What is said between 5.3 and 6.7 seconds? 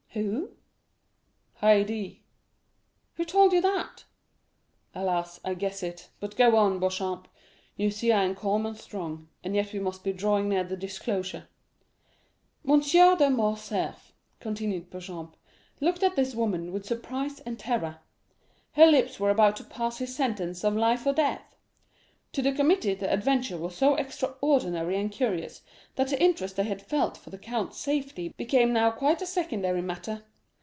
I guess it. But go